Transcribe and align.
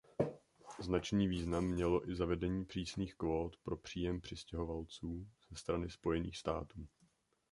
Značný 0.79 1.27
význam 1.27 1.63
mělo 1.65 2.09
i 2.09 2.15
zavedení 2.15 2.65
přísných 2.65 3.15
kvót 3.15 3.57
pro 3.63 3.77
příjem 3.77 4.21
přistěhovalců 4.21 5.27
ze 5.49 5.55
strany 5.55 5.89
Spojených 5.89 6.37
států. 6.37 6.87